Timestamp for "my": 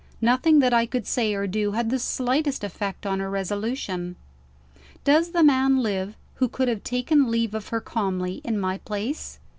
8.59-8.79